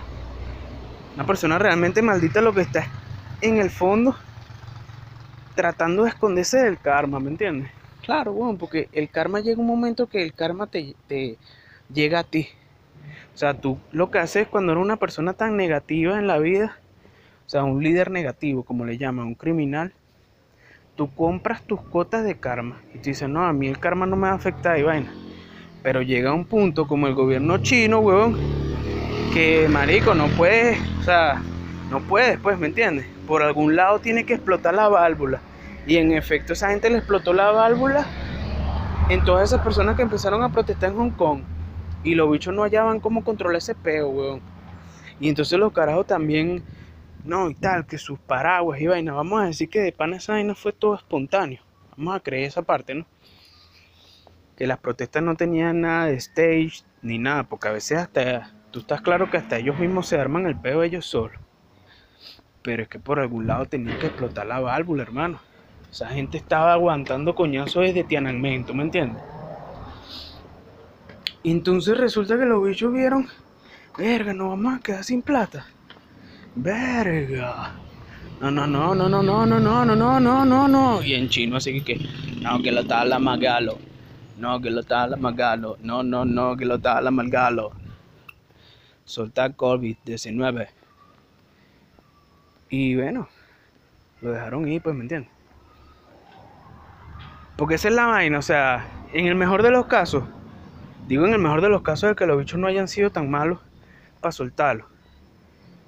Una 1.14 1.26
persona 1.26 1.60
realmente 1.60 2.02
maldita 2.02 2.42
lo 2.42 2.54
que 2.54 2.62
está 2.62 2.88
en 3.42 3.58
el 3.58 3.70
fondo 3.70 4.16
tratando 5.54 6.04
de 6.04 6.10
esconderse 6.10 6.58
del 6.58 6.80
karma, 6.80 7.20
¿me 7.20 7.30
entiendes? 7.30 7.79
Claro, 8.10 8.34
bueno, 8.34 8.58
porque 8.58 8.90
el 8.92 9.08
karma 9.08 9.40
llega 9.40 9.62
un 9.62 9.68
momento 9.68 10.08
que 10.08 10.24
el 10.24 10.34
karma 10.34 10.66
te, 10.66 10.96
te 11.08 11.38
llega 11.94 12.18
a 12.18 12.24
ti. 12.24 12.48
O 13.36 13.38
sea, 13.38 13.54
tú 13.54 13.78
lo 13.92 14.10
que 14.10 14.18
haces 14.18 14.48
cuando 14.48 14.72
eres 14.72 14.84
una 14.84 14.96
persona 14.96 15.34
tan 15.34 15.56
negativa 15.56 16.18
en 16.18 16.26
la 16.26 16.40
vida, 16.40 16.76
o 17.46 17.50
sea, 17.50 17.64
un 17.64 17.84
líder 17.84 18.10
negativo, 18.10 18.64
como 18.64 18.84
le 18.84 18.98
llaman, 18.98 19.28
un 19.28 19.36
criminal, 19.36 19.94
tú 20.96 21.14
compras 21.14 21.62
tus 21.62 21.82
cotas 21.82 22.24
de 22.24 22.34
karma 22.34 22.82
y 22.96 22.98
tú 22.98 23.10
dices, 23.10 23.30
no, 23.30 23.44
a 23.46 23.54
mí 23.54 23.68
el 23.68 23.78
karma 23.78 24.08
no 24.08 24.16
me 24.16 24.24
va 24.24 24.32
a 24.32 24.38
afectar 24.38 24.80
y 24.80 24.82
vaina. 24.82 25.14
Pero 25.84 26.02
llega 26.02 26.34
un 26.34 26.46
punto 26.46 26.88
como 26.88 27.06
el 27.06 27.14
gobierno 27.14 27.60
chino, 27.60 28.00
huevón, 28.00 28.40
que 29.36 29.68
marico, 29.70 30.16
no 30.16 30.30
puedes, 30.30 30.80
o 31.00 31.04
sea, 31.04 31.44
no 31.92 32.00
puedes, 32.00 32.40
pues, 32.40 32.58
¿me 32.58 32.66
entiendes? 32.66 33.06
Por 33.28 33.44
algún 33.44 33.76
lado 33.76 34.00
tiene 34.00 34.26
que 34.26 34.34
explotar 34.34 34.74
la 34.74 34.90
válvula. 34.90 35.42
Y 35.90 35.98
en 35.98 36.12
efecto, 36.12 36.54
esa 36.54 36.70
gente 36.70 36.88
le 36.92 37.00
explotó 37.00 37.34
la 37.34 37.50
válvula 37.50 38.06
en 39.10 39.26
todas 39.26 39.50
esas 39.50 39.64
personas 39.64 39.96
que 39.96 40.04
empezaron 40.04 40.44
a 40.44 40.52
protestar 40.52 40.92
en 40.92 40.98
Hong 40.98 41.10
Kong. 41.10 41.42
Y 42.04 42.14
los 42.14 42.32
bichos 42.32 42.54
no 42.54 42.62
hallaban 42.62 43.00
cómo 43.00 43.24
controlar 43.24 43.58
ese 43.58 43.74
peo, 43.74 44.10
weón. 44.10 44.40
Y 45.20 45.30
entonces 45.30 45.58
los 45.58 45.74
carajos 45.74 46.06
también, 46.06 46.64
no, 47.26 47.50
y 47.50 47.56
tal, 47.56 47.88
que 47.88 47.98
sus 47.98 48.20
paraguas 48.20 48.80
y 48.80 48.86
vaina. 48.86 49.14
Vamos 49.14 49.42
a 49.42 49.46
decir 49.46 49.68
que 49.68 49.80
de 49.80 49.92
pana 49.92 50.18
esa 50.18 50.34
vaina 50.34 50.54
fue 50.54 50.74
todo 50.74 50.94
espontáneo. 50.94 51.64
Vamos 51.98 52.16
a 52.16 52.20
creer 52.20 52.44
esa 52.44 52.62
parte, 52.62 52.94
¿no? 52.94 53.08
Que 54.56 54.68
las 54.68 54.78
protestas 54.78 55.24
no 55.24 55.36
tenían 55.38 55.82
nada 55.82 56.06
de 56.06 56.18
stage 56.18 56.84
ni 57.02 57.18
nada, 57.18 57.46
porque 57.46 57.68
a 57.68 57.72
veces 57.72 57.98
hasta, 57.98 58.54
tú 58.70 58.82
estás 58.82 59.02
claro 59.02 59.32
que 59.32 59.38
hasta 59.38 59.58
ellos 59.58 59.80
mismos 59.80 60.06
se 60.06 60.20
arman 60.20 60.46
el 60.46 60.56
peo 60.56 60.84
ellos 60.84 61.08
solos. 61.08 61.42
Pero 62.62 62.84
es 62.84 62.90
que 62.90 63.00
por 63.00 63.20
algún 63.20 63.48
lado 63.48 63.66
tenían 63.66 63.98
que 63.98 64.06
explotar 64.06 64.46
la 64.46 64.60
válvula, 64.60 65.02
hermano. 65.02 65.49
Esa 65.92 66.10
gente 66.10 66.38
estaba 66.38 66.74
aguantando 66.74 67.34
coñazos 67.34 67.84
desde 67.84 68.04
Tiananmen, 68.04 68.66
¿tú 68.66 68.74
me 68.74 68.84
entiendes? 68.84 69.22
Y 71.42 71.52
entonces 71.52 71.98
resulta 71.98 72.38
que 72.38 72.46
los 72.46 72.64
bichos 72.64 72.94
vieron, 72.94 73.28
verga, 73.98 74.34
nos 74.34 74.50
vamos 74.50 74.76
a 74.76 74.80
quedar 74.80 75.04
sin 75.04 75.22
plata. 75.22 75.66
Verga. 76.56 77.74
No, 78.42 78.52
no, 78.52 78.68
no, 78.68 78.94
no, 78.94 79.10
no, 79.10 79.22
no, 79.24 79.46
no, 79.46 79.60
no, 79.60 79.86
no, 79.86 79.96
no, 79.96 80.20
no, 80.20 80.46
no, 80.46 80.68
no. 80.68 81.04
Y 81.04 81.14
en 81.14 81.28
chino 81.30 81.58
así 81.58 81.82
que, 81.82 82.00
no, 82.42 82.62
que 82.62 82.72
lo 82.72 82.86
tala 82.86 83.20
magalo. 83.20 83.78
No, 84.38 84.62
que 84.62 84.70
lo 84.70 84.84
tala 84.84 85.18
magalo. 85.18 85.78
No, 85.82 86.04
no, 86.04 86.24
no, 86.24 86.56
que 86.56 86.66
lo 86.66 86.80
tala 86.80 87.12
magalo. 87.12 87.72
Soltar 89.04 89.56
COVID-19. 89.56 90.70
Y 92.70 92.96
bueno, 92.96 93.28
lo 94.22 94.32
dejaron 94.32 94.68
ir, 94.68 94.82
pues, 94.82 94.96
¿me 94.96 95.02
entiendes? 95.02 95.39
Porque 97.60 97.76
esa 97.76 97.90
es 97.90 97.94
la 97.94 98.06
vaina, 98.06 98.40
o 98.40 98.42
sea, 98.42 98.88
en 99.12 99.26
el 99.26 99.36
mejor 99.36 99.64
de 99.64 99.70
los 99.70 99.88
casos, 99.88 100.24
digo 101.10 101.26
en 101.28 101.34
el 101.34 101.40
mejor 101.40 101.60
de 101.60 101.68
los 101.68 101.82
casos 101.82 102.10
de 102.10 102.16
que 102.16 102.26
los 102.26 102.40
bichos 102.40 102.58
no 102.58 102.68
hayan 102.68 102.88
sido 102.88 103.12
tan 103.12 103.30
malos 103.30 103.60
para 104.22 104.32
soltarlos. 104.32 104.88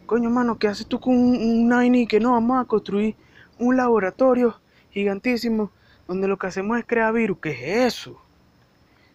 Coño, 0.05 0.29
mano, 0.29 0.59
¿qué 0.59 0.67
haces 0.67 0.85
tú 0.85 0.99
con 0.99 1.15
un, 1.15 1.71
un 1.71 2.07
que 2.07 2.19
no 2.19 2.33
vamos 2.33 2.61
a 2.61 2.67
construir 2.67 3.15
un 3.57 3.77
laboratorio 3.77 4.59
gigantísimo 4.89 5.71
donde 6.09 6.27
lo 6.27 6.37
que 6.37 6.47
hacemos 6.47 6.77
es 6.77 6.85
crear 6.85 7.13
virus? 7.13 7.37
¿Qué 7.39 7.51
es 7.51 7.93
eso? 7.93 8.21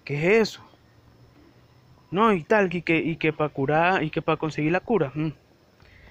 ¿Qué 0.02 0.14
es 0.16 0.48
eso? 0.48 0.62
No, 2.10 2.32
y 2.32 2.42
tal, 2.42 2.74
y 2.74 2.80
que, 2.80 2.96
y 2.96 3.16
que 3.16 3.34
para 3.34 3.50
curar, 3.50 4.02
y 4.02 4.08
que 4.08 4.22
para 4.22 4.38
conseguir 4.38 4.72
la 4.72 4.80
cura. 4.80 5.12
mm, 5.14 5.28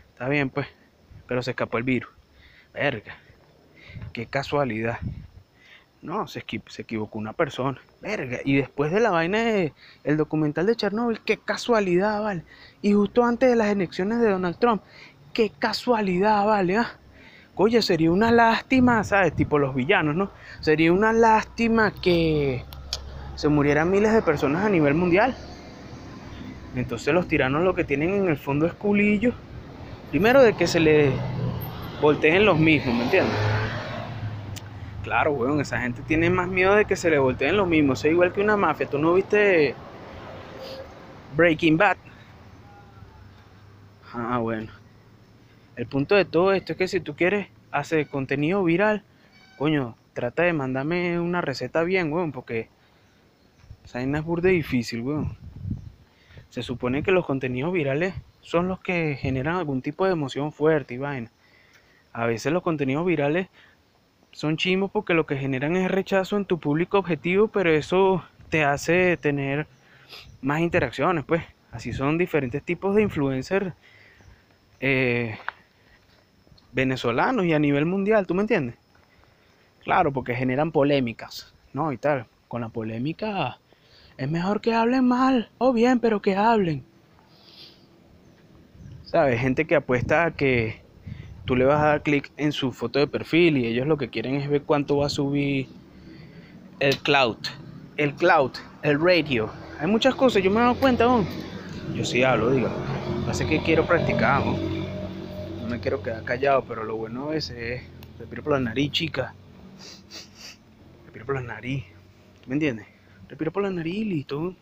Está 0.10 0.30
bien, 0.30 0.52
pues, 0.52 0.68
pero 1.26 1.42
se 1.42 1.50
escapó 1.50 1.80
el 1.80 1.84
virus. 1.84 2.12
Verga, 2.72 3.16
qué 4.14 4.28
casualidad. 4.28 5.00
No, 6.06 6.28
se, 6.28 6.46
se 6.68 6.82
equivocó 6.84 7.18
una 7.18 7.34
persona. 7.34 7.80
Verga. 8.00 8.38
Y 8.46 8.58
después 8.58 8.92
de 8.92 9.00
la 9.00 9.10
vaina 9.10 9.40
de 9.40 9.74
el 10.04 10.18
documental 10.18 10.68
de 10.68 10.76
Chernobyl, 10.76 11.20
qué 11.22 11.38
casualidad, 11.38 12.22
vale. 12.22 12.44
Y 12.84 12.94
justo 12.94 13.24
antes 13.24 13.50
de 13.50 13.56
las 13.56 13.70
elecciones 13.70 14.20
de 14.20 14.30
Donald 14.30 14.58
Trump, 14.60 14.84
qué 15.34 15.52
casualidad, 15.58 16.46
vale. 16.46 16.78
¿ah? 16.78 17.00
Oye, 17.56 17.82
sería 17.82 18.12
una 18.12 18.32
lástima, 18.32 19.04
¿sabes? 19.04 19.34
Tipo 19.36 19.58
los 19.58 19.74
villanos, 19.74 20.16
¿no? 20.16 20.30
Sería 20.60 20.94
una 20.94 21.12
lástima 21.12 21.92
que 21.92 22.64
se 23.36 23.48
murieran 23.48 23.90
miles 23.90 24.14
de 24.14 24.22
personas 24.22 24.64
a 24.64 24.70
nivel 24.70 24.94
mundial. 24.94 25.36
Entonces 26.76 27.16
los 27.16 27.28
tiranos 27.28 27.64
lo 27.64 27.74
que 27.74 27.84
tienen 27.84 28.14
en 28.14 28.28
el 28.28 28.38
fondo 28.38 28.68
es 28.68 28.74
culillo. 28.74 29.34
Primero 30.12 30.44
de 30.44 30.54
que 30.54 30.68
se 30.68 30.80
le 30.80 31.14
volteen 32.00 32.46
los 32.46 32.60
mismos, 32.60 32.94
¿me 32.94 33.06
entiendes? 33.06 33.55
Claro, 35.06 35.34
weón, 35.34 35.62
esa 35.62 35.80
gente 35.80 36.02
tiene 36.02 36.32
más 36.32 36.48
miedo 36.48 36.74
de 36.74 36.86
que 36.86 36.96
se 36.96 37.12
le 37.12 37.20
volteen 37.20 37.56
los 37.58 37.68
mismos. 37.68 38.04
Es 38.04 38.12
igual 38.12 38.34
que 38.34 38.42
una 38.42 38.58
mafia. 38.58 38.90
¿Tú 38.90 38.98
no 38.98 39.14
viste 39.14 39.76
Breaking 41.36 41.78
Bad? 41.78 41.98
Ah, 44.12 44.40
bueno. 44.40 44.72
El 45.76 45.86
punto 45.86 46.16
de 46.16 46.26
todo 46.26 46.54
esto 46.54 46.72
es 46.72 46.78
que 46.80 46.88
si 46.88 47.02
tú 47.02 47.16
quieres 47.16 47.50
hacer 47.70 48.08
contenido 48.08 48.64
viral, 48.64 49.04
coño, 49.60 49.96
trata 50.14 50.42
de 50.42 50.54
mandarme 50.54 51.20
una 51.20 51.40
receta 51.40 51.84
bien, 51.84 52.12
weón, 52.12 52.32
porque 52.32 52.68
esa 53.84 54.02
es 54.02 54.24
burde 54.24 54.50
difícil, 54.50 55.02
weón. 55.02 55.38
Se 56.50 56.64
supone 56.64 57.04
que 57.04 57.12
los 57.12 57.28
contenidos 57.28 57.72
virales 57.72 58.16
son 58.42 58.68
los 58.68 58.80
que 58.80 59.16
generan 59.22 59.58
algún 59.58 59.84
tipo 59.84 60.08
de 60.08 60.14
emoción 60.14 60.52
fuerte 60.52 60.96
y 60.96 60.98
vaina. 60.98 61.30
A 62.12 62.26
veces 62.26 62.52
los 62.52 62.64
contenidos 62.64 63.06
virales 63.06 63.50
son 64.36 64.58
chimos 64.58 64.92
porque 64.92 65.14
lo 65.14 65.26
que 65.26 65.38
generan 65.38 65.78
es 65.78 65.90
rechazo 65.90 66.36
en 66.36 66.44
tu 66.44 66.60
público 66.60 67.00
objetivo, 67.00 67.48
pero 67.48 67.72
eso 67.72 68.22
te 68.50 68.66
hace 68.66 69.16
tener 69.16 69.66
más 70.42 70.60
interacciones, 70.60 71.24
pues. 71.24 71.42
Así 71.72 71.94
son 71.94 72.18
diferentes 72.18 72.62
tipos 72.62 72.96
de 72.96 73.02
influencers 73.02 73.74
eh, 74.82 75.38
venezolanos 76.74 77.46
y 77.46 77.54
a 77.54 77.60
nivel 77.60 77.86
mundial, 77.86 78.28
¿tú 78.28 78.34
me 78.34 78.42
entiendes? 78.42 78.76
Claro, 79.86 80.12
porque 80.12 80.36
generan 80.36 80.74
polémicas, 80.74 81.54
¿no? 81.72 81.94
Y 81.94 81.98
tal. 81.98 82.26
Con 82.50 82.60
la 82.60 82.68
polémica 82.68 83.58
es 84.18 84.30
mejor 84.30 84.60
que 84.60 84.74
hablen 84.74 85.08
mal 85.08 85.50
o 85.60 85.72
bien, 85.72 86.02
pero 86.02 86.22
que 86.22 86.36
hablen. 86.36 86.84
¿Sabes? 89.06 89.40
Gente 89.40 89.66
que 89.66 89.76
apuesta 89.78 90.26
a 90.26 90.32
que 90.32 90.85
tú 91.46 91.56
le 91.56 91.66
vas 91.66 91.82
a 91.82 91.88
dar 91.88 92.04
clic 92.04 92.32
en 92.38 92.52
su 92.52 92.72
foto 92.72 93.00
de 93.00 93.08
perfil 93.08 93.58
y 93.58 93.68
ellos 93.68 93.88
lo 93.88 93.98
que 93.98 94.10
quieren 94.10 94.36
es 94.36 94.50
ver 94.50 94.64
cuánto 94.64 94.98
va 94.98 95.06
a 95.06 95.10
subir 95.10 95.68
el 96.80 96.98
cloud. 96.98 97.38
El 97.98 98.14
cloud, 98.16 98.52
el 98.82 99.00
radio. 99.00 99.50
Hay 99.80 99.88
muchas 99.88 100.16
cosas, 100.16 100.44
yo 100.44 100.50
me 100.50 100.58
he 100.58 100.62
dado 100.62 100.76
cuenta, 100.76 101.06
¿no? 101.06 101.26
Yo 101.94 102.04
sí 102.04 102.24
hablo, 102.24 102.50
digo. 102.52 102.70
Así 103.30 103.46
que 103.46 103.62
quiero 103.62 103.86
practicar, 103.86 104.46
¿no? 104.46 104.58
No 105.62 105.68
me 105.68 105.80
quiero 105.80 106.02
quedar 106.02 106.24
callado, 106.24 106.66
pero 106.68 106.84
lo 106.84 106.96
bueno 106.96 107.32
es 107.32 107.54
respiro 108.20 108.44
por 108.44 108.54
la 108.54 108.60
nariz, 108.60 108.92
chica. 108.92 109.34
Respiro 111.04 111.26
por 111.26 111.36
la 111.36 111.42
nariz. 111.42 111.86
¿Me 112.48 112.54
entiendes? 112.54 112.88
Respiro 113.30 113.52
por 113.52 113.64
la 113.64 113.72
nariz 113.72 113.96
y 113.96 114.06
listo. 114.06 114.56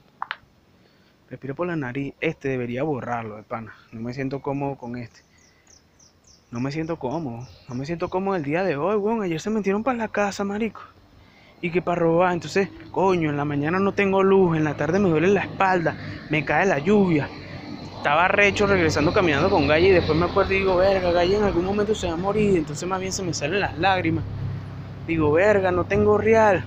Respiro 1.29 1.55
por 1.55 1.67
la 1.67 1.75
nariz. 1.75 2.13
Este 2.19 2.49
debería 2.49 2.83
borrarlo, 2.83 3.37
de 3.37 3.43
pana. 3.43 3.73
No 3.91 4.01
me 4.01 4.13
siento 4.13 4.41
cómodo 4.41 4.75
con 4.75 4.95
este. 4.95 5.21
No 6.53 6.59
me 6.59 6.71
siento 6.71 6.97
cómodo. 6.97 7.47
No 7.67 7.73
me 7.73 7.83
siento 7.83 8.09
cómodo 8.09 8.35
el 8.35 8.43
día 8.43 8.63
de 8.63 8.77
hoy, 8.77 8.95
weón. 8.95 9.23
Ayer 9.23 9.41
se 9.41 9.49
metieron 9.49 9.83
para 9.83 9.97
la 9.97 10.07
casa, 10.07 10.43
marico. 10.43 10.81
Y 11.63 11.71
que 11.71 11.81
para 11.81 12.01
robar. 12.01 12.31
Entonces, 12.31 12.69
coño, 12.91 13.31
en 13.31 13.37
la 13.37 13.43
mañana 13.43 13.79
no 13.79 13.93
tengo 13.93 14.21
luz. 14.21 14.55
En 14.55 14.63
la 14.63 14.75
tarde 14.75 14.99
me 14.99 15.09
duele 15.09 15.29
la 15.29 15.41
espalda. 15.41 15.97
Me 16.29 16.45
cae 16.45 16.67
la 16.67 16.77
lluvia. 16.77 17.27
Estaba 17.97 18.27
recho 18.27 18.67
regresando 18.67 19.11
caminando 19.11 19.49
con 19.49 19.67
Galle 19.67 19.87
y 19.87 19.91
después 19.93 20.15
me 20.15 20.25
acuerdo 20.25 20.53
y 20.53 20.59
digo, 20.59 20.75
verga, 20.75 21.11
Galle 21.11 21.37
en 21.37 21.43
algún 21.43 21.65
momento 21.65 21.95
se 21.95 22.05
va 22.05 22.13
a 22.13 22.17
morir. 22.17 22.55
Entonces 22.55 22.87
más 22.87 22.99
bien 22.99 23.11
se 23.11 23.23
me 23.23 23.33
salen 23.33 23.59
las 23.59 23.75
lágrimas. 23.79 24.23
Digo, 25.07 25.31
verga, 25.31 25.71
no 25.71 25.85
tengo 25.85 26.19
real. 26.19 26.63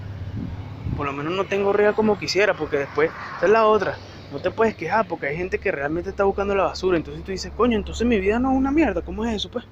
Por 0.97 1.07
lo 1.07 1.13
menos 1.13 1.33
no 1.33 1.45
tengo 1.45 1.73
real 1.73 1.95
como 1.95 2.19
quisiera, 2.19 2.55
porque 2.55 2.79
después, 2.79 3.13
esa 3.37 3.47
es 3.47 3.53
la 3.53 3.67
otra. 3.67 3.95
No 4.31 4.41
te 4.41 4.51
puedes 4.51 4.77
quejar 4.77 5.07
porque 5.07 5.27
hay 5.27 5.37
gente 5.37 5.59
que 5.59 5.71
realmente 5.73 6.11
está 6.11 6.25
buscando 6.25 6.55
la 6.55 6.65
basura. 6.65 6.97
Entonces 6.97 7.25
tú 7.25 7.33
dices, 7.33 7.53
coño, 7.53 7.77
entonces 7.77 8.07
mi 8.07 8.19
vida 8.21 8.39
no 8.39 8.53
es 8.53 8.59
una 8.59 8.73
mierda. 8.73 9.03
¿Cómo 9.03 9.25
es 9.25 9.35
eso, 9.35 9.51
pues? 9.51 9.65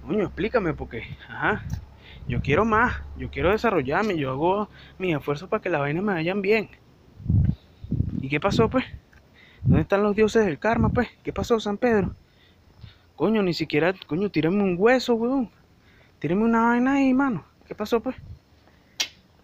Coño, 0.00 0.24
explícame 0.24 0.74
porque, 0.74 1.02
ajá, 1.28 1.64
yo 2.26 2.40
quiero 2.42 2.64
más. 2.64 2.94
Yo 3.14 3.30
quiero 3.30 3.50
desarrollarme. 3.50 4.16
Yo 4.18 4.30
hago 4.30 4.70
mis 4.98 5.16
esfuerzos 5.16 5.48
para 5.48 5.62
que 5.62 5.70
las 5.70 5.80
vainas 5.80 6.04
me 6.04 6.14
vayan 6.14 6.42
bien. 6.42 6.70
¿Y 8.20 8.28
qué 8.28 8.40
pasó, 8.40 8.68
pues? 8.70 8.84
¿Dónde 9.68 9.82
están 9.82 10.02
los 10.02 10.16
dioses 10.16 10.44
del 10.44 10.58
karma, 10.58 10.90
pues? 10.90 11.08
¿Qué 11.24 11.32
pasó, 11.32 11.58
San 11.60 11.78
Pedro? 11.78 12.14
Coño, 13.16 13.42
ni 13.42 13.54
siquiera, 13.54 13.94
coño, 14.06 14.30
tírame 14.30 14.62
un 14.62 14.76
hueso, 14.78 15.14
weón. 15.14 15.50
Tírame 16.20 16.44
una 16.44 16.66
vaina 16.66 16.94
ahí, 16.94 17.14
mano. 17.14 17.46
¿Qué 17.66 17.74
pasó, 17.74 18.00
pues? 18.00 18.16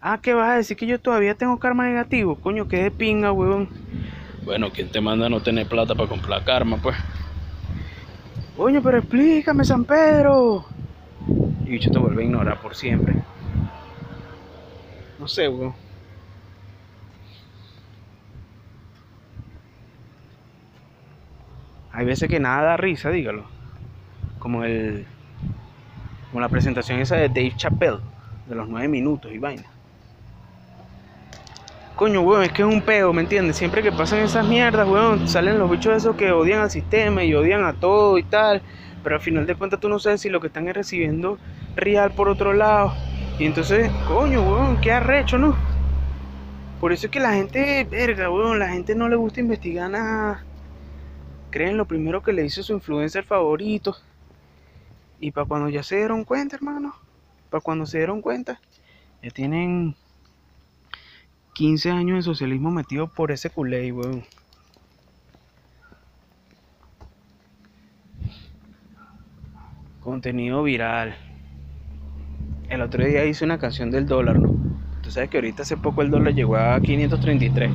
Ah, 0.01 0.19
¿qué 0.21 0.33
vas 0.33 0.49
a 0.51 0.55
decir 0.55 0.77
que 0.77 0.87
yo 0.87 0.99
todavía 0.99 1.35
tengo 1.35 1.59
karma 1.59 1.85
negativo? 1.85 2.39
Coño, 2.39 2.67
qué 2.67 2.77
de 2.83 2.91
pinga, 2.91 3.31
weón. 3.31 3.69
Bueno, 4.45 4.71
¿quién 4.71 4.89
te 4.89 5.01
manda 5.01 5.25
a 5.25 5.29
no 5.29 5.41
tener 5.41 5.67
plata 5.67 5.95
para 5.95 6.07
comprar 6.09 6.43
karma, 6.43 6.77
pues? 6.77 6.95
Coño, 8.55 8.81
pero 8.81 8.97
explícame, 8.97 9.63
San 9.65 9.85
Pedro. 9.85 10.65
Y 11.65 11.71
bicho 11.71 11.91
te 11.91 11.99
vuelve 11.99 12.23
a 12.23 12.25
ignorar 12.25 12.59
por 12.61 12.75
siempre. 12.75 13.15
No 15.17 15.27
sé, 15.27 15.47
weón. 15.49 15.75
Hay 21.91 22.05
veces 22.05 22.29
que 22.29 22.39
nada 22.39 22.63
da 22.63 22.77
risa, 22.77 23.09
dígalo. 23.09 23.49
Como 24.39 24.63
el. 24.63 25.07
Como 26.29 26.41
la 26.41 26.49
presentación 26.49 26.99
esa 26.99 27.15
de 27.17 27.27
Dave 27.29 27.53
Chappelle, 27.55 27.99
de 28.45 28.55
los 28.55 28.67
nueve 28.69 28.87
minutos 28.87 29.31
y 29.33 29.37
vaina. 29.39 29.78
Coño, 31.99 32.21
weón, 32.21 32.43
es 32.43 32.53
que 32.53 32.61
es 32.61 32.65
un 32.65 32.81
peo, 32.81 33.11
¿me 33.11 33.21
entiendes? 33.23 33.57
Siempre 33.57 33.83
que 33.83 33.91
pasan 33.91 34.19
esas 34.19 34.47
mierdas, 34.47 34.87
weón, 34.87 35.27
salen 35.27 35.59
los 35.59 35.69
bichos 35.69 35.97
esos 35.97 36.15
que 36.15 36.31
odian 36.31 36.61
al 36.61 36.71
sistema 36.71 37.25
y 37.25 37.33
odian 37.33 37.65
a 37.65 37.73
todo 37.73 38.17
y 38.17 38.23
tal. 38.23 38.61
Pero 39.03 39.15
al 39.15 39.21
final 39.21 39.45
de 39.45 39.55
cuentas 39.55 39.81
tú 39.81 39.89
no 39.89 39.99
sabes 39.99 40.21
si 40.21 40.29
lo 40.29 40.39
que 40.39 40.47
están 40.47 40.65
es 40.69 40.75
recibiendo 40.75 41.37
real 41.75 42.11
por 42.11 42.29
otro 42.29 42.53
lado. 42.53 42.93
Y 43.37 43.45
entonces, 43.45 43.91
coño, 44.07 44.43
weón, 44.43 44.79
qué 44.79 44.93
arrecho, 44.93 45.37
¿no? 45.37 45.57
Por 46.79 46.93
eso 46.93 47.07
es 47.07 47.11
que 47.11 47.19
la 47.19 47.33
gente, 47.33 47.83
verga, 47.83 48.31
weón, 48.31 48.59
la 48.59 48.69
gente 48.69 48.95
no 48.95 49.09
le 49.09 49.17
gusta 49.17 49.41
investigar 49.41 49.91
nada. 49.91 50.45
Creen 51.49 51.75
lo 51.75 51.83
primero 51.83 52.23
que 52.23 52.31
le 52.31 52.45
hizo 52.45 52.63
su 52.63 52.71
influencer 52.71 53.25
favorito. 53.25 53.97
Y 55.19 55.31
para 55.31 55.45
cuando 55.45 55.67
ya 55.67 55.83
se 55.83 55.97
dieron 55.97 56.23
cuenta, 56.23 56.55
hermano, 56.55 56.95
para 57.49 57.59
cuando 57.59 57.85
se 57.85 57.97
dieron 57.97 58.21
cuenta, 58.21 58.61
ya 59.21 59.31
tienen 59.31 59.97
15 61.59 61.91
años 61.91 62.15
de 62.15 62.21
socialismo 62.21 62.71
metido 62.71 63.07
por 63.07 63.31
ese 63.31 63.49
culé, 63.49 63.91
weón. 63.91 64.23
Contenido 69.99 70.63
viral. 70.63 71.17
El 72.69 72.81
otro 72.81 73.05
día 73.05 73.25
hice 73.25 73.43
una 73.43 73.59
canción 73.59 73.91
del 73.91 74.07
dólar, 74.07 74.39
¿no? 74.39 74.55
Tú 75.03 75.11
sabes 75.11 75.29
que 75.29 75.35
ahorita 75.35 75.63
hace 75.63 75.75
poco 75.75 76.01
el 76.01 76.09
dólar 76.09 76.33
llegó 76.33 76.55
a 76.55 76.79
533. 76.79 77.69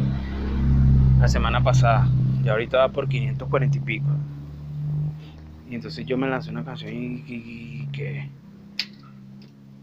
La 1.20 1.28
semana 1.28 1.62
pasada. 1.62 2.08
Y 2.42 2.48
ahorita 2.48 2.78
va 2.78 2.88
por 2.88 3.06
540 3.06 3.76
y 3.76 3.80
pico. 3.80 4.08
Y 5.68 5.74
entonces 5.74 6.06
yo 6.06 6.16
me 6.16 6.26
lancé 6.26 6.48
una 6.48 6.64
canción 6.64 6.94
y, 6.94 7.86
que... 7.92 8.30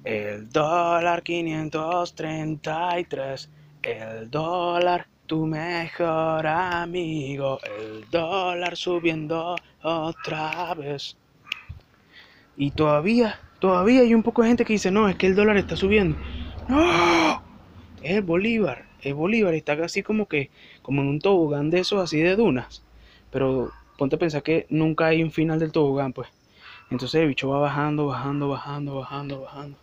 El 0.03 0.49
dólar 0.49 1.21
533. 1.21 3.60
El 3.83 4.29
dólar, 4.29 5.07
tu 5.25 5.47
mejor 5.47 6.45
amigo. 6.45 7.59
El 7.63 8.07
dólar 8.11 8.77
subiendo 8.77 9.55
otra 9.81 10.75
vez. 10.75 11.17
Y 12.55 12.69
todavía, 12.71 13.39
todavía 13.59 14.01
hay 14.01 14.13
un 14.13 14.21
poco 14.21 14.43
de 14.43 14.49
gente 14.49 14.65
que 14.65 14.73
dice, 14.73 14.91
no, 14.91 15.09
es 15.09 15.15
que 15.15 15.25
el 15.25 15.35
dólar 15.35 15.57
está 15.57 15.75
subiendo. 15.75 16.15
No, 16.67 17.41
es 18.03 18.17
el 18.17 18.21
Bolívar. 18.21 18.85
El 19.01 19.15
Bolívar 19.15 19.55
está 19.55 19.75
casi 19.75 20.03
como 20.03 20.27
que, 20.27 20.51
como 20.83 21.01
en 21.01 21.07
un 21.07 21.19
tobogán 21.19 21.71
de 21.71 21.79
esos 21.79 21.99
así 22.03 22.19
de 22.19 22.35
dunas. 22.35 22.83
Pero 23.31 23.71
ponte 23.97 24.17
a 24.17 24.19
pensar 24.19 24.43
que 24.43 24.67
nunca 24.69 25.07
hay 25.07 25.23
un 25.23 25.31
final 25.31 25.57
del 25.57 25.71
tobogán, 25.71 26.13
pues. 26.13 26.29
Entonces 26.91 27.19
el 27.19 27.29
bicho 27.29 27.49
va 27.49 27.57
bajando, 27.57 28.05
bajando, 28.05 28.47
bajando, 28.47 28.95
bajando, 28.95 29.41
bajando. 29.41 29.77